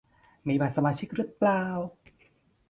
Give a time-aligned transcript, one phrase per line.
[0.47, 1.63] มีบัตรสมาชิกรึเปล่า